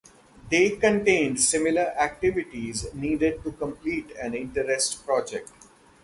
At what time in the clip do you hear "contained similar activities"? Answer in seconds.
0.77-2.91